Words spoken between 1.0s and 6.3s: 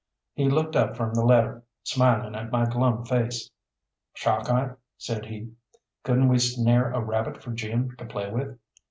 the letter, smiling at my glum face. "Chalkeye," said he, "couldn't